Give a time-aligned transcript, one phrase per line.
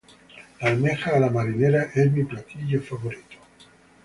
[0.61, 3.37] La almeja a la marinera es mi platillo favorito.